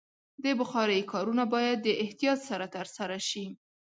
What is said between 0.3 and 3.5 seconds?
د بخارۍ کارونه باید د احتیاط سره ترسره شي.